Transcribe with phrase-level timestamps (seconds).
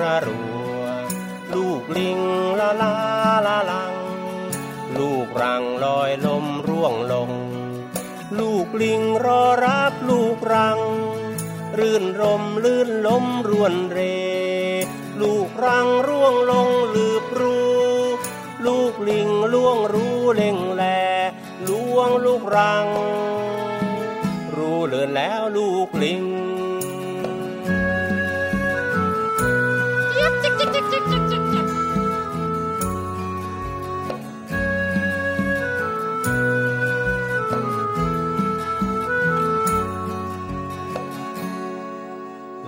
[0.00, 0.40] ระรั
[0.78, 0.82] ว
[1.54, 2.20] ลูกลิง
[2.60, 2.94] ละลา
[3.46, 3.94] ละลัง
[4.98, 7.30] ลูกรังลอยลมร่วงลง
[8.38, 10.80] ลูกลิงรอรับลูกรัง
[11.78, 13.98] รื่นรมลื่นลมรวนเร
[15.20, 17.70] ลูกรังร่วงลงลืบรู้
[18.66, 20.84] ลูกลิงล่วงรู้เล่งแหล
[21.68, 22.86] ล่วงลูกรัง
[24.56, 26.22] รู้เลือนแล้วลูกลิง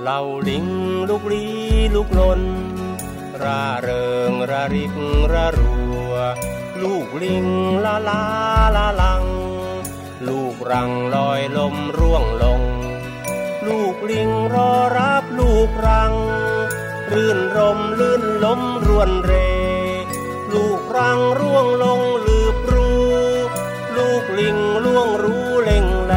[0.03, 0.67] เหล่าลิง
[1.09, 1.55] ลูกลี้
[1.95, 2.43] ลูกลน
[3.43, 4.95] ราเริงระริก
[5.33, 5.77] ระรั
[6.09, 6.13] ว
[6.83, 7.47] ลูกลิง
[7.85, 8.25] ละลา
[8.77, 9.25] ละลัง
[10.29, 12.61] ลูกรังลอยลมร่วงลง
[13.67, 16.13] ลูกลิงรอรับลูกรัง
[17.15, 19.33] รื่นรมลื่นลมรวนเร
[20.53, 22.93] ลูกรังร่วงลงลืบรู
[23.97, 26.15] ลูกลิงล่วงรู้เล่งแหล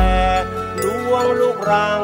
[0.84, 2.04] ลวงลูกรัง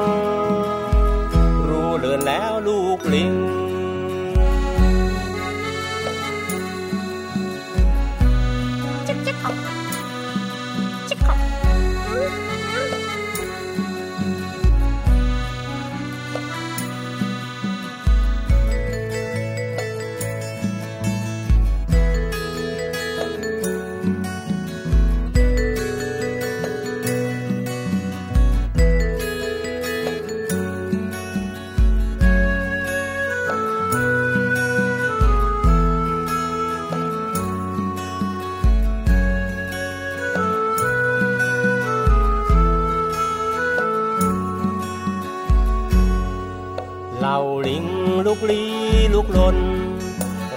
[48.26, 48.72] ลูกลี่
[49.14, 49.58] ลูกลน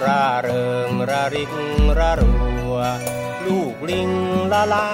[0.03, 1.23] ร่าเริงระ
[2.21, 2.33] รั
[2.71, 2.75] ว
[3.47, 4.11] ลูกลิง
[4.53, 4.87] ละลา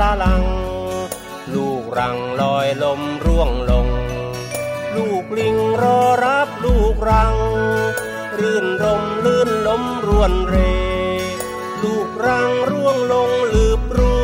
[0.00, 0.44] ละลัง
[1.54, 3.88] ลูกรังลอยลมร่วงลง
[4.96, 7.36] ลูกลิงรอรับลูกรัง
[8.38, 10.56] รื่นรมลื่นลมรวนเร
[11.82, 14.16] ลูกรังร่วงลงลืบรู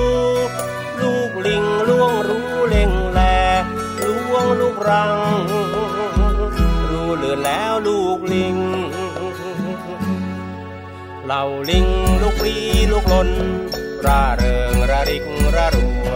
[1.03, 3.21] ลูกลิงล่วงรู้เล่งแล
[4.07, 5.13] ล่วงลูกรัง
[7.19, 8.57] เลือนแล้วลูกลิง
[11.27, 11.87] เหล่าลิง
[12.23, 12.57] ลูกรี
[12.93, 13.31] ลูกลน
[14.07, 15.25] ร่าเริงระริก
[15.57, 16.15] ระรัว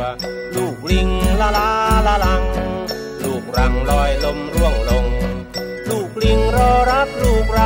[0.56, 1.08] ลูกลิง
[1.40, 1.70] ละลา
[2.06, 2.44] ละลัง
[3.24, 5.04] ลูกรังลอยลมร่วงลง
[5.90, 7.58] ลูกลิงรอรับลูกร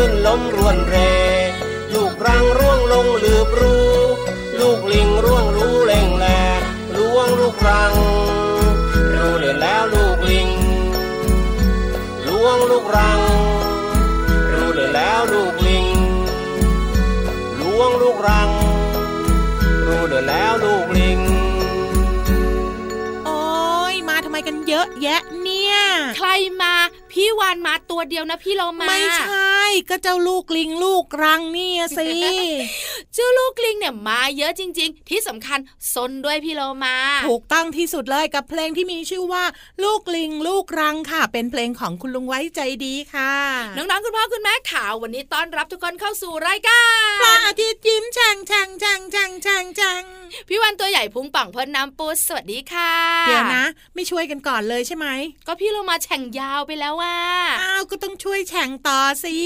[0.00, 0.96] ลื่นล้มรวนเร
[1.94, 3.76] ลูกรังร่วงลงลืบรู
[4.60, 6.26] ลูกลิงร่วงรู้เล่งแหล
[6.96, 7.92] ล่วงลูกรัง
[9.14, 10.48] รู้เลือนแล้วลูกลิง
[12.26, 13.20] ล่วงลูกรัง
[14.52, 15.86] รู้เลือนแล้วลูกลิง
[17.60, 18.50] ล่วงลูกรัง
[19.86, 21.20] รู้เลือนแล้วลูกลิง
[23.26, 23.40] โอ้
[23.92, 25.76] ยมาทำไมกันเยอะแยะเนี่ย
[26.16, 26.28] ใคร
[26.62, 26.74] มา
[27.12, 32.08] พี่วานมาตัวเดียวนะพี่เรามา ไม่ใช่ ก็เจ้าลูกลิงลูกรังนี่สิ
[33.14, 35.58] เจ้าลูกลิงเนี่ยมาเยอะจริง ๆ ที่สำคัญ
[35.94, 36.96] ซนด้วยพี่โลมา
[37.28, 39.44] ถูกต้องที่สุดเลยกับเพลงที่มีชื่อว่า
[39.84, 43.34] ลูกลิงลูกรังค่ะ เป็นเพลงของคุณลุงไว้ใจดีค่ะ
[43.76, 46.82] น้องๆคุณพ่อคุณแม่ข่าววันนี้ต้อนรับทุกคนเข้าสู่รายกา
[47.14, 50.02] รพระอาทิตย์ยิ้มแฉ่งแฉ่งแฉ่งแฉ่งแฉ่งแฉ่ง
[50.48, 52.94] พี่วันตัวใหญ่พุงป่องพ่นน้ำปูสวัสดีค่ะ
[53.26, 53.64] เดี๋ยวนะ
[53.94, 55.06] ไม่ช่วยกันก่อนเลยใช่ไหม
[55.46, 57.16] ก็พี่โลมาแฉ่งยาวไปแล้วว่า
[57.62, 59.36] อ้าวก็ต้องช่วยแฉ่งต่อสิ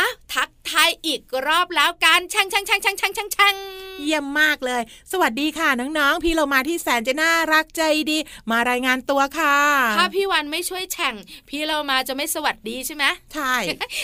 [0.00, 4.82] อะทักทายอีกรอบแล้วกันช่างช่างช่างช่างช่างช่าง เยี่ยมมากเลย
[5.12, 8.18] สวัสดีค่ะน้องๆ พี่เรามาที่แสนจะน่ารักใจดี
[8.50, 9.56] มารายงานตัวค่ะ
[9.98, 11.14] ถ้าพี่วันไม่ช่วยแฉ่ง
[11.48, 13.04] พี่โลมาจะไม่สวัสดีใช่ไหม
[13.34, 13.54] ใช่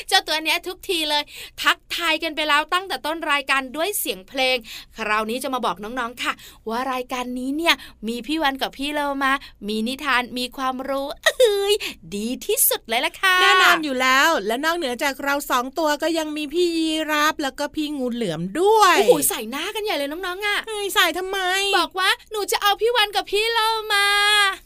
[0.08, 1.22] เจ้าตัวเนี้ยทุกทีเลย
[1.62, 4.56] ทักทายกันไปแล้วตั้งแต่ต้นรายการด้วยเสียงเพลง
[4.96, 6.32] คราวนี้จะมาบอกน้องๆค่ะ
[6.68, 7.74] ว่ารายการนี้เนี่ย
[8.08, 9.32] มีพี่วันกับพี่เรามา
[9.68, 11.74] มีนิทานมีความรู้เอ้ย
[12.16, 21.38] ดีที่สุดเลยล่ะค่ะแน่นอนอยู่แล้ว และนอกเหนือจากเราสองตัวก็ยังมีพี่ยีราฟแล้วก็พี่งูเหลือมด้วยโอ้โหใส่หน้ากันใหญ่เลยน้องๆอะเฮ้ยใส่ทำไม
[21.78, 24.06] บอกว่าหนูจะเอาพี่วันกับพี่เรามา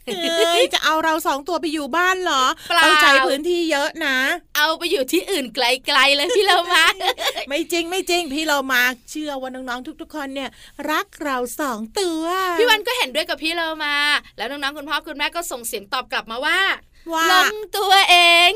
[0.05, 4.17] เฮ้ยจะเอาเราสองตัวไปอยู่บ้านเหรอเปล่าต้องใช้พื้นที่เยอะนะ
[4.55, 6.85] เอาไปอยู่ที่อื่นไกลๆเลยพี่เรามา
[7.49, 10.49] ไม่จริงไม่จริงพี่เรามาเชื่อว่าน้องๆทุก ๆ คนเนี่ย
[10.91, 12.25] รักเราสองตัว
[12.59, 13.95] พี่วันก็เห็นด้วยกับพี่เรามา
[14.37, 16.59] แล้วน้องๆคุณพ่อคุณแม่ก็ส่งเสียงตอบกลับมาว่า
[17.13, 18.15] ว่าลงตัวเอ
[18.47, 18.49] ง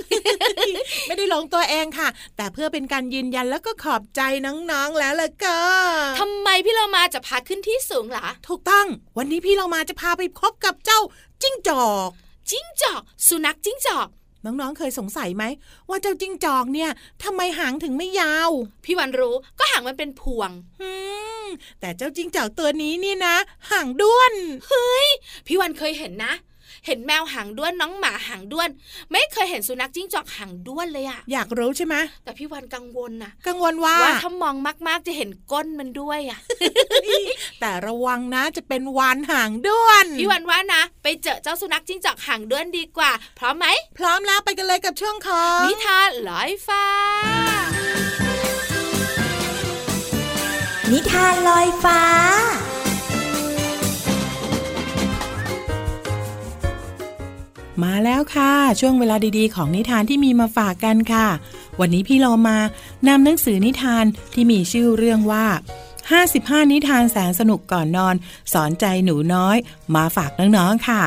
[1.08, 2.08] ไม่ได้หลงตัวเองค่ะ
[2.38, 5.60] แต่เพื่อเป็นการยืนยันแล้วก็ขอบใจน้องๆแล้วล่ะก็
[6.20, 8.88] ทำไมพี่เรามาจะพาขึ้นที่สูงล่ะถูกต้อง
[9.18, 11.00] วันนี้พี่เรามาจะพาไปพบกับเจ้า
[11.42, 12.10] จิ้งจอก
[12.50, 14.10] จิ้งจอก สุนัขจิ้งจอก
[14.46, 15.44] น้องๆ เคยสงสัยไหม
[15.90, 16.90] ว่าเจ้าจิ้งจอกเนี่ย
[17.24, 18.50] ทำไมหางถึงไม่ยาว
[18.86, 20.52] พี่วันรู้ก็หางมันเป็นพวง
[20.82, 20.92] อื
[21.44, 21.48] ม
[21.80, 23.36] แต่เจ้าจิ้งจอกตัวนี้นี่นะ
[23.72, 24.34] หางด้วน
[25.48, 26.34] พี่วันเคยเห็นนะ
[26.86, 28.70] เห็นแมวหางด้วนน้องหมาหางด้วน
[29.12, 34.56] ไม่เคยเห็นสุนัขจิ้งจอกหางด้วนเลยอะอยากรู้ใช่ไหมแต่พี่วันกังวลนะกังวลว่าว่าถ้ามอง
[34.88, 36.40] มาก ๆ จะเห็นก้นมันด้วยอะ
[37.60, 43.68] แต่ระวังนะจะเป็นวานหางด้วนพี่วันว่านะ ไปเจอเจ้าสุนัขจิ้งจอกหางด้วนดีกว่า พร้อมไหม
[43.98, 46.86] พร้อมแล้วไปกันเลยกับช่วงของนิทานลอยฟ้า
[50.92, 52.02] นิทานลอยฟ้า
[57.84, 61.28] มาแล้วค่ะ ช่วงเวลาดีๆ ของนิทานที่มีมาฝากกันค่ะ
[61.80, 62.58] วันนี้พี่เรามา
[63.08, 65.46] นำหนังสือนิทานที่มีชื่อเรื่องว่า
[66.10, 68.16] 55 นิทานแสนสนุกก่อนนอน
[68.54, 69.58] สอนใจหนูน้อย
[69.96, 71.02] มาฝากน้องๆค่ะ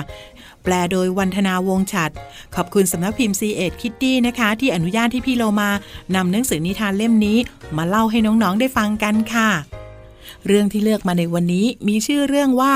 [0.62, 2.11] แปลโดยวันธนาวงศ์ฉัด
[2.55, 5.70] ขอบคุณสำนักพิมพ์ C ีเอ็ดคิตตี้นะคะ ที่อนุญาตที่พี่เรมา
[6.15, 7.38] นำหนังสือนิทานเล่มนี้
[7.77, 9.50] มาเล่าให้น้องๆได้ฟังกันค่ะ
[10.47, 12.73] เรื่องที่เลือกมาในวันนี้มีชื่อเรื่องว่า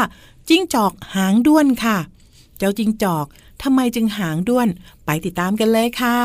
[0.49, 1.99] จิ้งจอกหางด้วนค่ะ
[2.59, 3.27] เจ้าจิ้งจอก
[3.63, 4.69] ทำไมจึงหางด้วน
[5.05, 6.19] ไปติดตามกันเลยค่ะ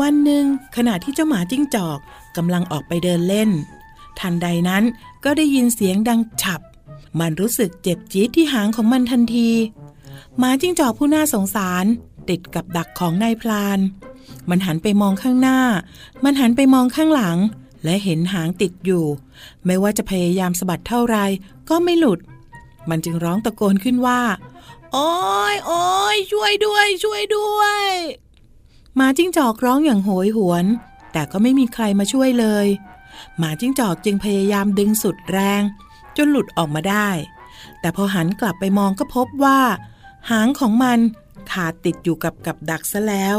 [0.00, 0.44] วันหนึ่ง
[0.76, 1.98] ขณะที่เจ้าหมาจิ้งจอก
[2.36, 3.50] กำลังออกไปเดินเล่น
[4.18, 4.84] ทันใดนั้น
[5.24, 6.60] ก็ได้ยินเสียงดังฉับ
[7.20, 9.50] มันรู้สึกเจ็บจี๊ดที่หางของมันทันที
[10.38, 11.84] หมาจิ้งจอกผู้น่าสงสาร
[12.28, 13.78] ติดกับดักของนายพลาน
[14.48, 15.60] มันหันไปมองข้างหน้า
[16.24, 17.38] มันหันไปมองข้างหลัง
[17.84, 19.04] และเห็นหางติดอยู่
[19.64, 21.16] ไม่ว่าจะพยายามสะบัดเท่าไร
[21.68, 22.18] ก็ไม่หลุด
[22.90, 24.20] มันจึงร้องตะโกนขึ้นว่า
[24.92, 25.10] โอ้
[25.52, 27.84] ยโอ้ยช่วยด้วย ช่วยด้วย
[28.96, 30.64] หมาจิ้งจอกร้องอย่างโหยหวน
[31.12, 32.66] แต่ก็ไม่มีใครมาช่วยเลย
[33.38, 35.62] หมาจิ้งจอกจึงพยายามดึงสุดแรง
[36.16, 37.08] จนหลุดออกมาได้
[37.80, 39.60] แต่พอหันกลับไปมองก็พบว่า
[40.30, 40.98] หางของมัน
[41.50, 43.38] ขาดติดอยู่กับกับดักซะแล้ว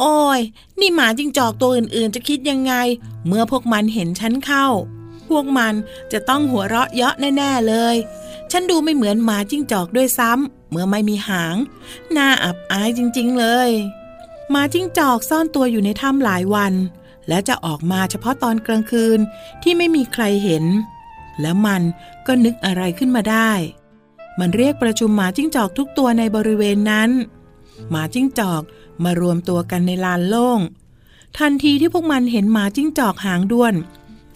[0.00, 0.40] โอ้ย
[0.80, 2.74] นี่หมาจิ้งจอกตัวอื่นๆ จะคิดยังไง
[3.26, 4.66] เมื่อพวกมันเห็นฉันเข้า
[5.36, 5.74] วกมัน
[6.12, 7.96] จะต้องหัวเราะเยาะแน่ ๆ เลย
[8.50, 11.56] ฉันดูไม่เหมือนหมาจิ้งจอกด้วยซ้ำเมื่อไม่มีหาง
[12.16, 13.70] น่าอับอายจริง ๆ เลย
[14.50, 16.72] หมาจิ้งจอกซ่อนตัวอยู่ในถ้ำหลายวัน
[17.28, 19.18] และจะออกมาเฉพาะตอนกลางคืน
[19.62, 20.64] ที่ไม่มีใครเห็น
[21.40, 21.82] แล้วมัน
[22.26, 23.52] ก็นึกอะไรขึ้นมาได้
[24.38, 27.10] มันเรียกประชุมหมาจิ้งจอกทุกตัวในบริเวณนั้น
[27.90, 28.62] หมาจิ้งจอก
[29.04, 30.60] มารวมตัวกันในลานโล่ง
[31.38, 33.74] ทันทีที่พวกมันเห็นหมาจิ้งจอกหางด้วน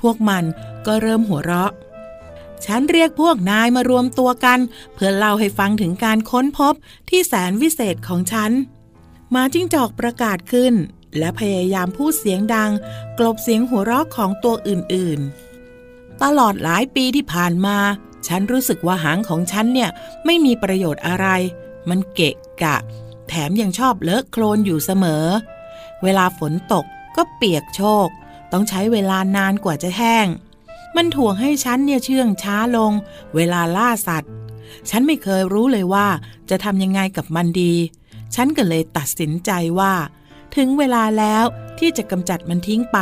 [0.02, 0.44] พวกมัน
[0.86, 1.72] ก็เริ่มหัวเราะ
[2.66, 4.58] ฉันเรียกพวกนายมารวมตัวกัน
[4.94, 6.74] เพื่อเล่าให้ฟังถึงการค้นพบ
[7.08, 8.50] ที่แสนวิเศษของฉัน
[9.34, 10.74] มาจิ้งจอกประกาศขึ้น
[11.18, 12.70] และพยายามพูดเสียงดัง
[13.18, 17.78] กลบเสียงหัวเราะของตัวอื่นๆ ตลอดหลายปีที่ผ่านมา
[18.26, 19.90] ฉันรู้สึกว่าหางของฉันเนี่ย
[20.24, 21.26] ไม่มีประโยชน์อะไร
[21.88, 22.76] มันเกะกะ
[23.28, 25.24] แถมยังชอบเลอะโคลนอยู่เสมอ
[26.02, 26.84] เวลาฝนตก
[27.16, 28.08] ก็เปียกโชก
[28.58, 30.26] ต้องใช้เวลานานกว่าจะแห้ง
[30.96, 32.92] มันถ่วงให้ฉันเนี่ยเชื่องช้าลง
[33.34, 34.32] เวลาล่าสัตว์
[34.90, 36.06] ฉันไม่เคยรู้เลยว่า
[36.50, 37.74] จะทำยังไงกับมันดี
[38.34, 39.94] ฉันก็เลยตัดสินใจว่า
[40.56, 41.44] ถึงเวลาแล้ว
[41.78, 42.98] ที่จะกำจัดมันทิ้งไป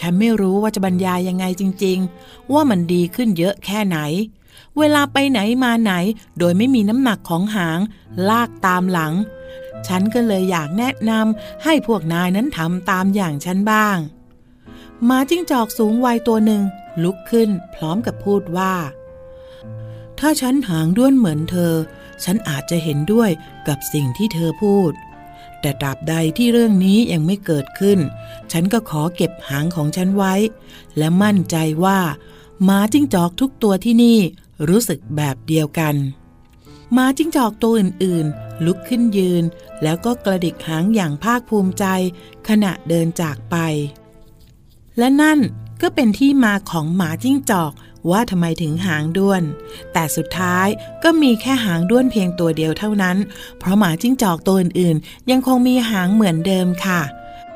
[0.00, 3.98] ฉันไม่รู้ว่าจะบรรยายยังไงจริง ๆ ว่ามันดีขึ้นเยอะแค่ไหน
[4.78, 5.92] เวลาไปไหนมาไหน
[6.38, 7.78] โดยไม่มีน้ำหนักของหาง
[8.28, 9.14] ลากตามหลัง
[9.86, 13.98] ฉันก็เลยอยากแนะนำให้พวกนายนั้นทำตามอย่างฉันบ้าง
[15.06, 16.62] หมาจิ้งจอกสูงวัยตัวหนึ่ง
[17.02, 18.74] ลุกขึ้นพร้อมกับพูดว่า
[20.18, 21.74] ถ้าฉันหางด้วนเหมือนเธอ
[22.24, 23.30] ฉันอาจจะเห็นด้วย
[23.68, 24.92] กับสิ่งที่เธอพูด
[25.60, 27.98] แต่ตราบใดที่เรื่องนี้ยังไม่เกิดขึ้น
[28.52, 30.34] ฉันก็ขอเก็บหางของฉันไว้
[30.98, 31.98] และมั่นใจว่า
[32.64, 34.18] หมาจิ้งจอกทุกตัวที่นี่
[34.68, 35.94] รู้สึกแบบเดียวกัน
[36.92, 39.44] หมาจิ้งจอกตัวอื่นๆ ลุกขึ้นยืน
[39.82, 41.84] แล้วก็กระดิกหางอย่างภาคภูมิใจ
[42.48, 43.56] ขณะเดินจากไป
[44.98, 45.38] และนั่น
[45.82, 47.72] ก็เป็นที่มาของหมาจิ้งจอก
[48.10, 49.42] ว่าทำไมถึงหางด้วน
[49.92, 50.68] แต่สุดท้าย
[51.02, 53.16] ก็มีแค่หางด้วนเพียงตัวเดียวเท่านั้น
[53.58, 57.00] เพราะหมาจิ้งจอกตัวอื่นๆ ยังคงมีหางเหมือนเดิมค่ะ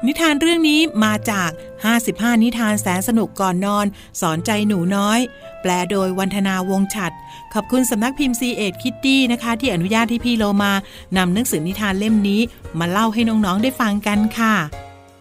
[0.07, 1.51] นิทานเรื่องนี้มาจาก
[1.97, 3.87] 55 นิทานแสนสนุกก่อนนอน
[4.21, 5.21] สอนใจหนูน้อย
[5.63, 7.13] แปลโดยวันธนาวงฉัด
[7.53, 10.73] ขอบคุณสำนักพิมพ์ซีเอ็ดคิตตี้นะคะ ที่อนุญาตให้พี่โลมา
[11.17, 12.41] นำหนังสือนิทานเล่มนี้
[12.79, 14.55] มาเล่าให้น้องๆได้ฟังกันค่ะ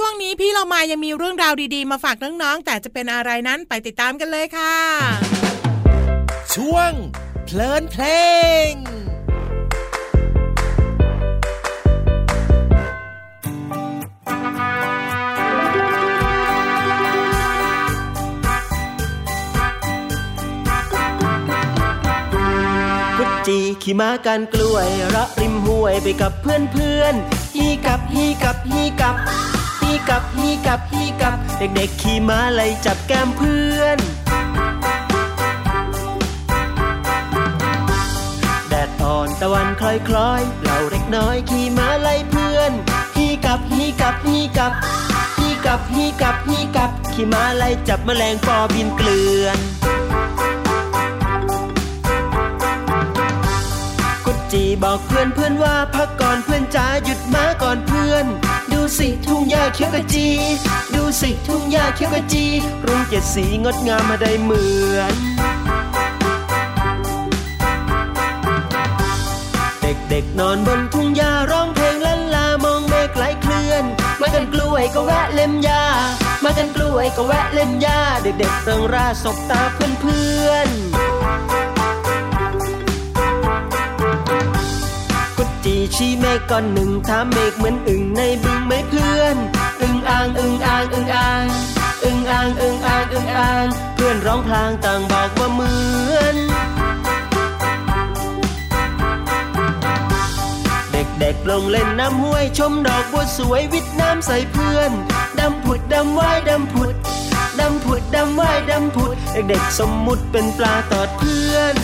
[0.00, 4.76] ช่วงนี้พี่เรามายังมีเรื่องราวดีๆ มาฝากน้องๆ แต่จะเป็นอะไรนั้นไปติดตามกันเลยค่ะ
[6.54, 6.90] ช่วง
[7.44, 8.04] เพลินเพล
[8.70, 8.72] ง
[23.18, 27.14] กุดจีขี่ม้ากันกล้วยระริมห้วยไปกับเพื่อนเพื่อน
[27.54, 29.16] ฮีกับฮีกับฮีกับ
[29.86, 33.98] ฮีกับฮีกับฮีกับ เด็กๆขี่ม้าไล่จับแก้มเพื่อน
[38.68, 42.72] แดดอ่อนตะวันคล้อยคล้อยๆเราเล็กน้อยขี่ม้าไล่เพื่อน
[43.16, 44.72] ฮีกับฮีกับฮีกับ
[45.38, 49.58] ฮีกับฮีกับฮีกับ ขี่ม้าไล่จับแมลงปอบินเกลื่อน
[54.26, 58.26] กดจีบอกเพื่อนเพื่อนว่าพักก่อนเพื่อนจ๋าหยุดม้าก่อนเพื่อน
[58.98, 60.28] สิทุ่งหญ้าเขียวกะจี
[60.94, 62.44] ดูสิทุ่งหญ้าเขียวกะจี
[62.86, 64.64] รุ้งเจ็ดสีงดงามมาได้เหมื
[64.96, 65.14] อน
[69.82, 73.84] เด็กๆนอนบนทุ่งหญ้าร้องเพลงลันลามองเมฆไหลเคลื่อน
[74.20, 75.84] มากันกล้วยก็แวะเล่มหญ้า
[76.44, 81.75] มากันกล้วยก็แวะเล่มหญ้า เด็กๆเริงร่าสบตาเพื่อนๆ
[85.94, 89.36] ชี้เมฆก้อนหนึ่งถามเมฆเหมือนอึ่งในบึงไหมเพื่อน
[89.82, 91.44] อึ่งอ่างอึ่งอ่างอึ่งอ่าง
[92.04, 95.72] อึ่งอ่างอึ่งอ่างอึ่งอ่างเพื่อนร้องพลางต่างบอกว่าเหมื
[96.14, 96.36] อน
[101.20, 104.90] เด็กๆลงเล่นน้ำห้วยชมดอกบัวสวยวิดน้ำใส่เพื่อน
[105.38, 106.94] ดำผุดดำว่ายดำผุด
[107.60, 111.76] ดำผุดดำว่ายดำผุด เด็กๆสมมุติเป็นปลาตอดเพื่อน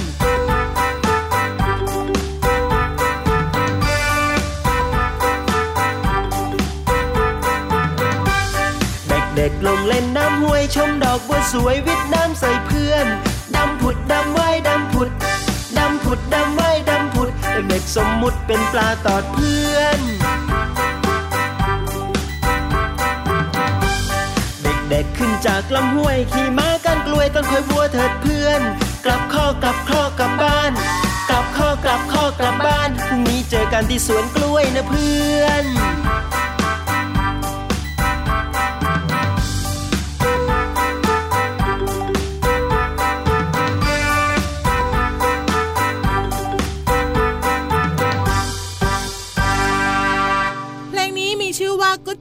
[9.36, 13.06] เด็กลงเล่นน้ำห้วยชมดอกบัวสวยวิดน้ำใส่เพื่อน
[13.56, 15.08] ดำผุดดำว่ายดำผุด
[15.78, 17.28] ดำผุดดำว่ายดำผุด
[17.68, 20.00] เด็กๆสมมุติเป็นปลาตอดเพื่อน
[24.90, 28.60] เด็กๆขึ้นจากลำห้วยขี่ม้ากันกล้วยต้นคอยบัวเถิดเพื่อน
[29.04, 30.72] กลับข้อกลับข้อกลับบ้าน
[31.28, 35.66] กลับข้อกลับข้อกลับบ้านพรุ่งนี้เจอกันที่สวนกล้วยนะเพื่อน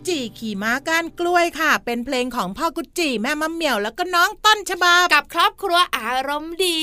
[0.08, 6.82] จิขี่ม้าก้านกล้วยค่ะ เป็นเพลงของพ่อกุจิแม่มะเหมี่ยวแล้วก็น้องต้นฉบับกับครอบครัวอารมณ์ดี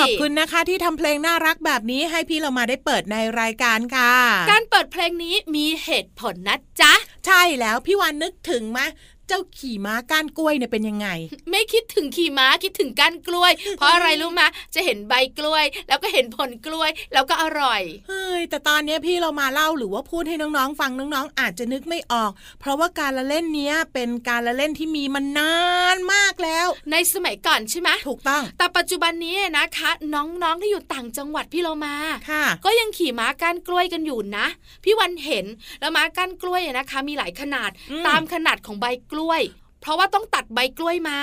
[0.00, 4.14] ขอบคุณนะคะที่ทำเพลงน่ารักแบบนี้ให้พี่เรามาได้เปิดในรายการค่ะ
[4.50, 6.92] การเปิดเพลงนี้มีเหตุผลนะจ๊ะ
[7.26, 8.86] ใช่แล้วพี่วานนึกถึงมะ
[9.32, 11.08] เจ้าขี่ม้าก้านกล้วยเนี่ยเป็นยังไง
[11.50, 25.54] ไม่คิดถึงขี่ม้าคิดถึงก้านกล้วย เพราะอะไรรู้มะจะเห็นใบกล้วย แล้วก็เห็นผลกล้วยแล้วก็อร่อยเฮ้ยแต่ตอนนี้พี่เรามาเล่าหรือว่าพูดให้น้องๆ ฟังน้องๆ อาจจะนึกไม่ออก เพราะว่าการละเล่นเนี้ยเป็นการละเล่นที่มีมานา
[25.94, 31.94] นมากแล้ว ในสมัยก่อนใช่ไหมถูกต้อง แต่ปัจจุบันนี้นะคะ น้องๆที่อยู่ต่างจังหวัดพี่เรามา
[32.30, 34.46] ค่ะ ก็ยังขี่ม้าก้านกล้วยกันอยู่นะ
[34.84, 35.46] พี่วันเห็น
[35.80, 39.38] แล้วม้าก้านกล้วยนะคะ มีหลายขนาดอืมตามขนาดของใบกล้วยด้
[39.80, 41.18] เพราะว่าต้องตัดใบกล้วยมา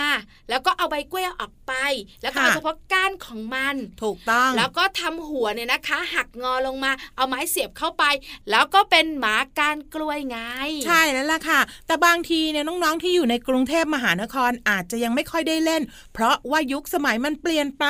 [0.50, 1.74] แล้วก็เอาใบกล้วยออกไป
[2.22, 8.04] แล้วก็เอาเฉพาะก้านของมัน ถูกต้อง แล้วก็ทำหัวเนี่ยนะคะ หักงอลงมา เอาไม้เสียบเข้าไป
[8.52, 10.38] แล้วก็เป็นหมาก้านกล้วยไง
[10.86, 15.82] ใช่แล้วล่ะค่ะ แต่บางทีเนี่ยน้องๆที่อยู่ในกรุงเทพมหานครอาจจะยังไม่ค่อยได้เล่น
[16.14, 17.86] เพราะว่ายุคสมัยมันเปลี่ยนไป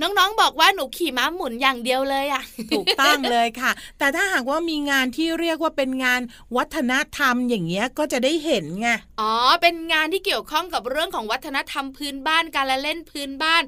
[0.00, 6.20] น้องๆบอกว่าหนูขี่ม้าหมุนอย่างเดียวเลยอะถูกต้องเลยค่ะ แต่ถ้าหากว่ามีงานที่เรียกว่าเป็นงาน
[6.56, 8.88] วัฒนธรรมอย่างเงี้ยก็จะได้เห็นไง
[9.20, 13.62] อ๋อ เป็นงานที่เกี่ยวข้องกับเรื่องของวัฒนธรรมพื้นบ้านการละเล่นพื้นบ้าน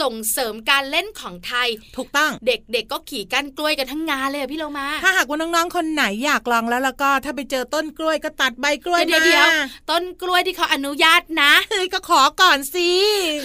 [0.00, 9.46] ส่งเสริมการเล่นของไทย ถูกต้องเด็กๆก็ขี่ก้านกล้วยกันทั้งงานเลยอะพี่โลมา ถ้าหากว่าน้องๆคนไหนอยากลองแล้วแล้วก็ถ้าไปเจอต้นกล้วยก็ตัดใบกล้วยเดี๋ยวมาเดี๋ยว
[9.90, 12.90] ต้นกล้วยที่เขาอนุญาตนะเฮ้ยก็ขอก่อนสิ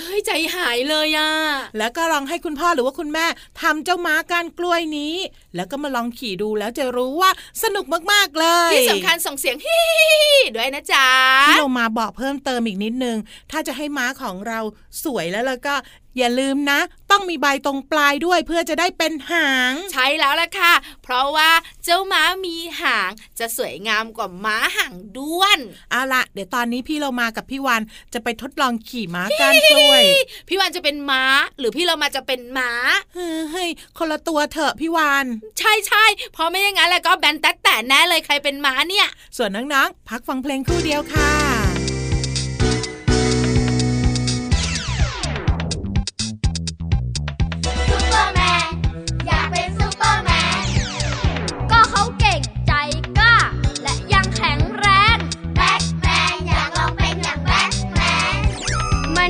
[0.01, 1.31] เฮ้ยใจหายเลยอะ
[1.77, 3.25] แล้วก็ลองให้คุณพ่อหรือว่าคุณแม่
[3.61, 5.15] ทำเจ้าม้าก้านกล้วยนี้
[5.55, 7.31] แล้วก็มาลองขี่ดูแล้วจะรู้ว่า
[7.63, 9.81] สนุกมากๆเลย ที่สำคัญส่งเสียงฮิ
[10.55, 11.07] ด้วยนะจ๊ะ
[11.47, 13.17] ที่เรามาบอกเพิ่มเติมอีกนิดนึง
[13.51, 14.59] ถ้าจะให้ม้าของเรา
[15.03, 15.75] สวยแล้วแล้วก็
[16.17, 16.79] อย่าลืมนะ
[17.11, 21.51] ต้องมีใบตรงปลายด้วยเพื่อจะได้เป็นหาง ใช่แล้วล่ะค่ะ เพราะว่า
[21.83, 25.59] เจ้าม้ามีหางจะสวยงามกว่าม้าหางด้วน
[25.91, 27.81] เอาละเดี๋ยวตอนนี้พี่เรามากับพี่วัน
[28.13, 30.03] จะไปทดลองขี่ม้าก้านกล้วย
[30.47, 31.23] พี่วันจะเป็นม้า
[31.59, 32.71] หรือพี่เรามาจะเป็นม้า
[33.51, 35.25] เฮ้ยคนละตัวเถอะพี่วาน
[35.59, 41.66] ใช่ใช่เพราะไม่อย่างนั้นแล้วก็แบนแต๊ะแต่แน่เลยใครเป็นม้าเนี่ย ส่วนน้องๆพักฟังเพลงครู่เดียวค่ะ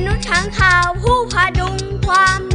[0.06, 2.47] นุษย์ทั้างขาวผู้พาดุงความ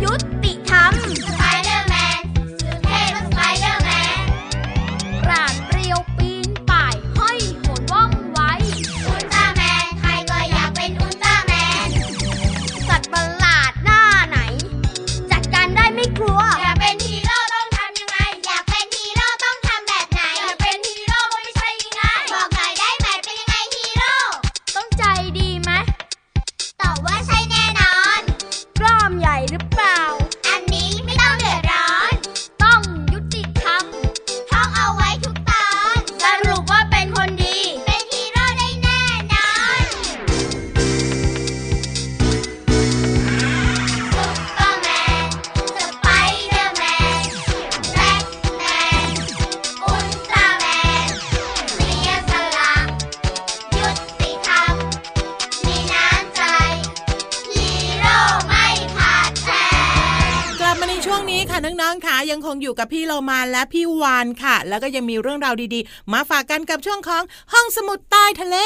[62.34, 68.58] ยังคงอยู่กับพี่เรามาและพี่วานค่ะ แล้วก็ยังมีเรื่องราวดีๆ มาฝากกันกับช่วงของห้องสมุดใต้ทะเล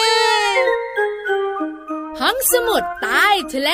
[2.21, 3.71] ห้องสมุดใต้ทะเล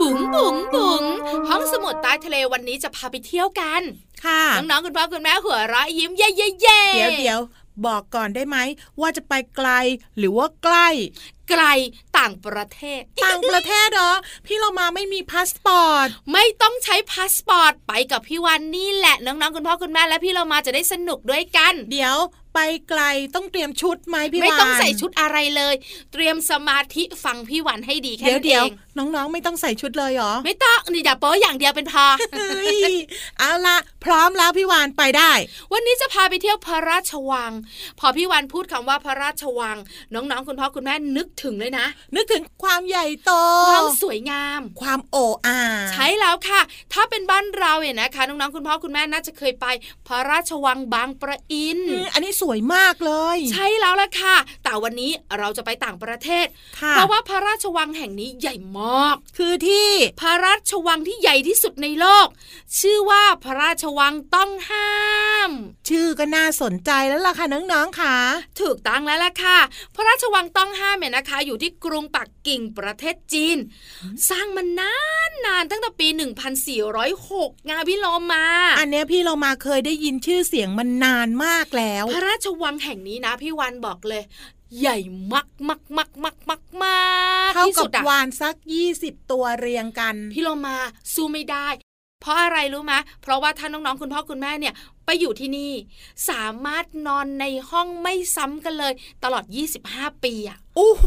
[0.00, 1.02] บุ๋งบุ๋งบุ๋ง
[1.48, 3.82] ห้องสมุดใต้ทะเลวันนี้จะพาไปเที่ยวกัน
[4.24, 7.40] ค่ะ น้องๆคุณพ่อคุณแม่หัวเราะยิ้มเย่เย่เย่เดี๋ยวเดี๋ยว
[7.86, 8.56] บอกก่อนได้ไหม
[9.00, 9.68] ว่าจะไปไกล
[10.18, 10.88] หรือว่าใกล้
[11.48, 11.62] ไกล
[12.18, 14.12] ต่างประเทศ ต่างประเทศเหรอ
[14.46, 22.16] พี่เรามาไม่มีพาสปอร์ต ไม่ต้องใช้พาสปอร์ตไปกับพี่วันนี่แหละน้องๆคุณพ่อคุณแม่และพี่เรามาจะได้สนุกด้วยกัน เดี๋ยว
[22.54, 23.02] ไปไกล
[23.34, 25.74] ต้องเตรียมชุดไหมพี่วานไม่ต้องใส่ชุดอะไรเลย
[26.12, 28.66] เตรียมสมาธิฟังพี่วันให้ดีแค่เดี๋ยวนั้นเดี๋เอยว
[29.06, 32.92] งน้องๆ ไม่ต้องใส่ชุดเลยเหรอ ไม่ต้องนี่อย่าโป๊อย่างเดียวเป็นพอเฮ้ย
[33.38, 35.32] เอาละพร้อมแล้วพี่วานไปได้
[35.72, 37.52] วันนี้จะพาไปเที่ยวพระราชวัง
[38.00, 39.76] พอพี่วันพูดคำว่าพระราชวัง
[40.14, 41.86] น้องๆ คุณพ่อคุณแม่นึกถึงเลยนะ
[42.16, 43.32] นึกถึงความใหญ่โต
[43.70, 46.60] ความสวยงาม ความโอ้อาใช่แล้วค่ะ
[46.92, 49.66] ถ้าเป็นบ้านเราเนี่ยนะคะ น้องๆ คุณพ่อคุณแม่น่าจะเคยไป
[50.06, 56.46] พระราชวังบางประอินอืมอันนี้สวยมากเลย ใช่แล้วล่ะค่ะ แต่วันนี้เราจะไปต่างประเทศ
[56.80, 59.88] ค่ะเพราะว่าพระราชวังแห่งนี้ใหญ่มาก คือที่
[60.20, 62.26] พระราชวังที่ใหญ่ที่สุดในโลก
[62.80, 64.92] ชื่อว่าพระราชวังต้องห้า
[65.48, 65.50] ม
[65.88, 68.16] ชื่อก็น่าสนใจแล้วล่ะค่ะน้องๆค่ะ
[68.60, 69.58] ถูกต้องแล้วล่ะค่ะ
[69.94, 73.58] พระราชวังต้องห้ามเนี่ยนะคะ อยู่ที่กรุงปักกิ่งประเทศจีน
[74.30, 74.94] สร้างมันนา
[75.28, 76.08] นนานตั้งแต่ปี
[76.88, 78.44] 1406 งาพี่โลมา
[78.78, 84.22] อันเนี้ยพี่เรามาเคยได้ยินชื่อเสียงมันนานมากแล้ว พระราชวังแห่งนี้นะพี่วันบอกเลย
[84.80, 84.98] ใหญ่
[85.32, 87.00] มากมากมากมากมากมา
[87.48, 88.54] กเท่าที่กัสุบดอะวานสัก
[88.94, 90.76] 20ตัวเรียงกัน พี่โลมา
[91.14, 91.68] สู้ไม่ได้
[92.20, 94.74] เพราะอะไรรู้ไหมเพราะว่าถ้าน้องๆคุณพ่อคุณแม่เนี่ย
[95.06, 95.72] ไปอยู่ที่นี่
[96.28, 98.92] สามารถนอนในห้องไม่ซ้ำกันเลย
[99.24, 99.44] ตลอด
[99.84, 101.06] 25 ปีอะโอ้โห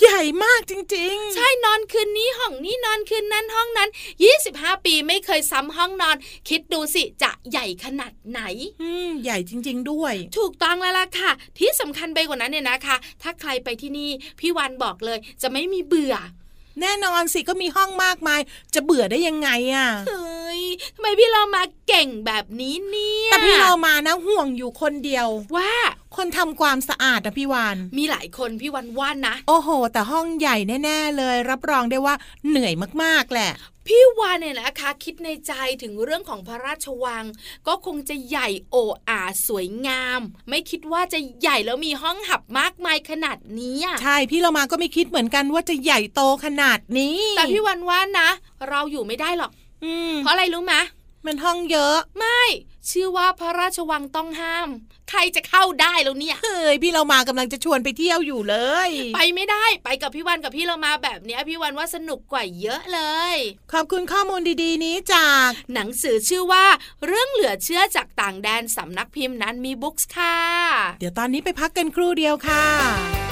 [0.00, 3.90] ใหญ่มากจริง ๆ ใช่นอนคืนนี้ห้องนี้นอนคืนนั้นห้องนั้น
[4.36, 6.16] 25 ปีไม่เคยซ้ำห้องนอน
[6.48, 8.40] คิดดูสิจะใหญ่ขนาดไหน
[8.82, 16.14] อืมใหญ่จริง ๆ ด้วย ถูกต้องแล้วล่ะค่ะ ที่สำคัญไปกว่านั้นเนี่ยนะคะ ถ้าใครไปที่นี่พี่วันบอกเลยจะไม่มีเบื่อ
[16.80, 18.40] แน่นอนสิก็มีห้องมากมาย
[18.74, 20.62] จะเบื่อได้ยังไงอะเฮ้ย
[20.94, 25.72] ทำไมพี่เรามาเก่งแบบนี้เนี่ยแต่พี่เรามานะห่วงอยู่คนเดียวว่า
[26.16, 32.14] คนทำความสะอาดนะพี่วานมีหลายคนพี่วันว่านนะ โอ้โห แต่ห้องใหญ่แน่ ๆ เลย รับรองได้ว่า
[32.48, 33.50] เหนื่อยมากๆแหละ
[33.86, 37.24] พี่วานเนี่ยนะคะคิดในใจถึงเรื่องของพระราชวัง
[37.66, 38.76] ก็คงจะใหญ่โอ
[39.08, 48.28] อาสวยงาม ไม่คิดว่าจะใหญ่แล้วมีห้องหับมากมายขนาดนี้อะใช่พี่เรามาก็ไม่คิดเหมือนกันว่าจะใหญ่โตขนาดนี้ แต่พี่วันว่านะ
[48.68, 49.52] เราอยู่ไม่ได้หรอก
[49.84, 50.74] อืมเพราะอะไรรู้ไหม
[51.26, 52.42] มันห้องเยอะไม่
[52.90, 54.68] ชื่อว่าพระราชวังต้องห้าม
[55.10, 58.56] ใครจะเข้าได้แล้วเนี่ย เฮ้ยพี่เรามากำลังจะชวนไปเที่ยวอยู่เล
[58.88, 63.00] ย ไปไม่ได้ไปกับพี่วันกับพี่เรามาแบบเนี้ยพี่วันว่าสนุกกว่าเยอะเล
[63.34, 63.36] ย
[63.72, 66.64] ขอบคุณข้อมูลดีๆ นี้จาก หนังสือชื่อว่า
[67.06, 70.36] เรื่องเหลือเชื่อจากต่างแดนสำนักพิมพ์นั้นมีบุ๊กส์ค่ะ
[70.98, 73.27] เดี๋ยวตอนนี้ไปพักกันครู่เดียวค่ะ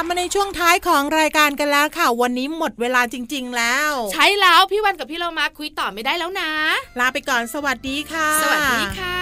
[0.00, 6.50] บมาในช่วงท้ายของรายการกันแล้วค่ะ วันนี้หมดเวลาจริง ๆ แล้ว ใช่แล้วพี่วันกับพี่เรามาคุยต่อไม่ได้แล้วนะ
[6.98, 9.18] ลาไปก่อนสวัสดีค่ะ สวัสดีค่ะ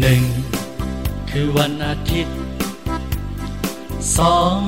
[0.00, 0.22] หนึ่ง
[1.30, 2.36] คือวันอาทิตย์
[4.18, 4.58] สอง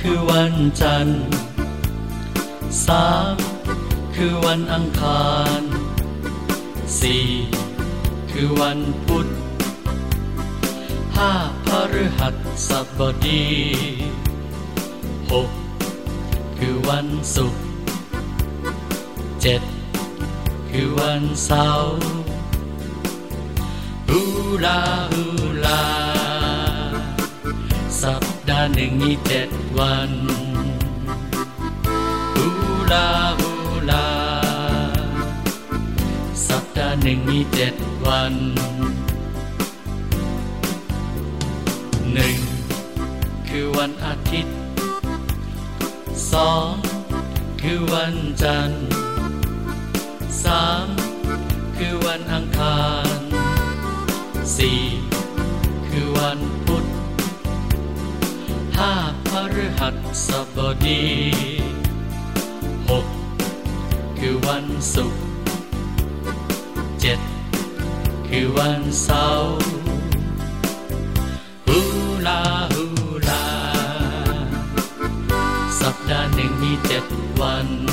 [0.00, 1.22] คือวันจันทร์
[2.86, 3.36] สาม
[4.16, 5.62] คือวันอังคาร
[7.00, 7.26] สี่
[8.30, 9.26] คือวันพุธ
[11.16, 11.32] ห้า
[11.64, 11.66] พ
[12.02, 12.28] ฤหั
[12.68, 13.46] สบดี
[15.30, 15.50] หก
[16.58, 17.06] คือวัน
[17.36, 17.64] ศุกร์
[19.42, 19.62] เจ็ด
[20.70, 21.98] คือวันเสาร์
[24.08, 24.20] ฮู
[24.64, 24.80] ลา
[25.12, 25.27] ฮู
[28.74, 30.10] หนึ่งมีเจ็ดวัน
[32.36, 32.48] ฮู
[32.92, 33.52] ลาฮู
[33.90, 34.08] ลา
[36.46, 37.74] สัปดาห์หนึ่งมีเจ็ด
[38.06, 38.34] วัน
[42.12, 42.38] หนึ่ง
[43.48, 44.56] คือวันอาทิตย์
[46.32, 46.72] สอง
[47.62, 48.86] คือวันจันทร์
[50.44, 50.86] สาม
[51.76, 52.80] คือวันอังคา
[53.16, 53.18] ร
[54.56, 54.82] สี่
[55.88, 56.38] คือวัน
[59.64, 59.90] ฤหั
[60.26, 61.04] สบดี
[62.88, 63.06] หก
[64.18, 65.22] คือวันศุกร์
[67.00, 67.20] เจ็ด
[68.28, 69.58] คือวันเสาร์
[71.68, 71.78] ฮู
[72.26, 72.42] ลา
[72.72, 72.84] ฮู
[73.28, 73.46] ลา
[75.80, 77.04] สัปดาห์หนึ่งมีเจ็ด
[77.40, 77.87] วัน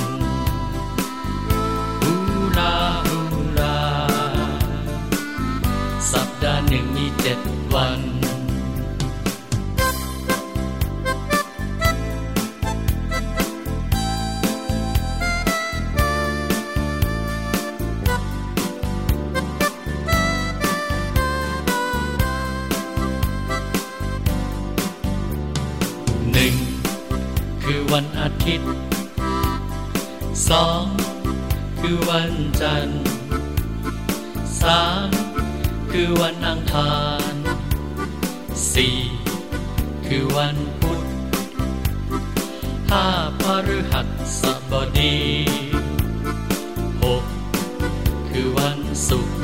[48.38, 49.38] คือวันศุกร์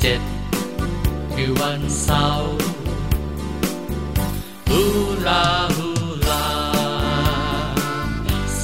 [0.00, 0.20] เจ็ด
[1.34, 2.54] คือวันเสาร์
[4.70, 4.82] ฮู
[5.26, 5.90] ลาฮู
[6.28, 6.46] ลา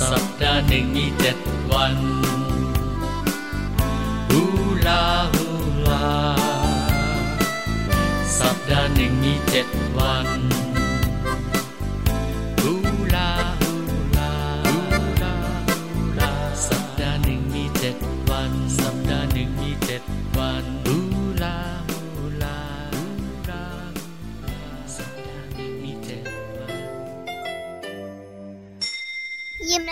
[0.09, 1.37] สัปดาห์หนึ่งมีเจ็ด